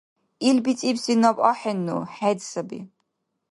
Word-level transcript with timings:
Ил 0.47 0.57
бицӀибси 0.63 1.13
наб 1.21 1.37
ахӀенну, 1.51 1.99
хӀед 2.15 2.39
саби. 2.49 2.79